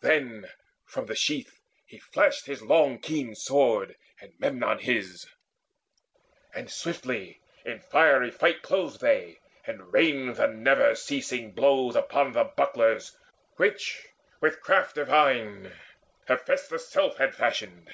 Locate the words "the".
1.06-1.16, 10.36-10.46, 12.30-12.44